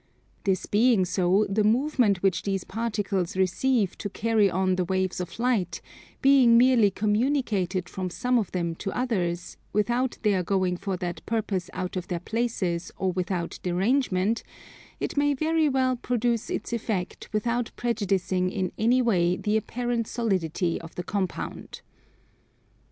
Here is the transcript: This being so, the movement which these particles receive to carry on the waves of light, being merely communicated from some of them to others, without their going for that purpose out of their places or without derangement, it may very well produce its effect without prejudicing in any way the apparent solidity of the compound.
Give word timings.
This 0.45 0.65
being 0.65 1.05
so, 1.05 1.45
the 1.47 1.63
movement 1.63 2.23
which 2.23 2.41
these 2.41 2.63
particles 2.63 3.37
receive 3.37 3.95
to 3.99 4.09
carry 4.09 4.49
on 4.49 4.75
the 4.75 4.83
waves 4.83 5.19
of 5.19 5.37
light, 5.37 5.79
being 6.23 6.57
merely 6.57 6.89
communicated 6.89 7.87
from 7.87 8.09
some 8.09 8.39
of 8.39 8.51
them 8.51 8.73
to 8.77 8.89
others, 8.97 9.57
without 9.73 10.17
their 10.23 10.41
going 10.41 10.75
for 10.75 10.97
that 10.97 11.23
purpose 11.27 11.69
out 11.73 11.95
of 11.97 12.07
their 12.07 12.19
places 12.19 12.91
or 12.97 13.11
without 13.11 13.59
derangement, 13.61 14.41
it 14.99 15.17
may 15.17 15.35
very 15.35 15.69
well 15.69 15.95
produce 15.97 16.49
its 16.49 16.73
effect 16.73 17.29
without 17.31 17.69
prejudicing 17.75 18.49
in 18.49 18.71
any 18.79 19.03
way 19.03 19.35
the 19.37 19.55
apparent 19.55 20.07
solidity 20.07 20.81
of 20.81 20.95
the 20.95 21.03
compound. 21.03 21.81